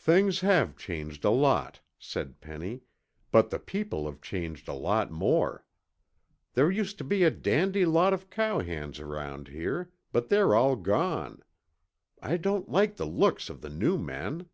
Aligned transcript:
"Things 0.00 0.40
have 0.40 0.76
changed 0.76 1.24
a 1.24 1.30
lot," 1.30 1.78
said 1.96 2.40
Penny, 2.40 2.80
"but 3.30 3.50
the 3.50 3.60
people 3.60 4.04
have 4.06 4.20
changed 4.20 4.66
a 4.66 4.72
lot 4.74 5.12
more. 5.12 5.64
There 6.54 6.72
used 6.72 6.98
to 6.98 7.04
be 7.04 7.22
a 7.22 7.30
dandy 7.30 7.86
lot 7.86 8.12
of 8.12 8.30
cowhands 8.30 8.98
around 8.98 9.46
here, 9.46 9.92
but 10.10 10.28
they're 10.28 10.56
all 10.56 10.74
gone. 10.74 11.40
I 12.20 12.36
don't 12.36 12.68
like 12.68 12.96
the 12.96 13.06
looks 13.06 13.48
of 13.48 13.60
the 13.60 13.70
new 13.70 13.96
men." 13.96 14.48